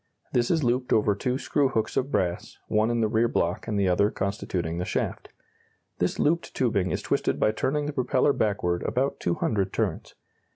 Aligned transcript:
This 0.33 0.49
is 0.49 0.63
looped 0.63 0.91
over 0.93 1.13
two 1.13 1.37
screw 1.37 1.67
hooks 1.69 1.95
of 1.95 2.11
brass, 2.11 2.57
one 2.67 2.89
in 2.89 3.01
the 3.01 3.07
rear 3.07 3.27
block 3.27 3.67
and 3.67 3.79
the 3.79 3.87
other 3.87 4.09
constituting 4.09 4.79
the 4.79 4.83
shaft. 4.83 5.29
This 5.99 6.17
looped 6.17 6.55
tubing 6.55 6.89
is 6.89 7.03
twisted 7.03 7.39
by 7.39 7.51
turning 7.51 7.85
the 7.85 7.93
propeller 7.93 8.33
backward 8.33 8.81
about 8.81 9.19
two 9.19 9.35
hundred 9.35 9.71
turns. 9.71 10.15